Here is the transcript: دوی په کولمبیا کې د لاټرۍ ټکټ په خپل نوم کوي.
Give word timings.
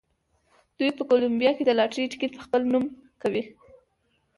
دوی 0.77 0.91
په 0.97 1.03
کولمبیا 1.09 1.51
کې 1.57 1.63
د 1.65 1.71
لاټرۍ 1.79 2.05
ټکټ 2.11 2.31
په 2.35 2.43
خپل 2.45 2.61
نوم 2.71 2.85
کوي. 3.21 3.43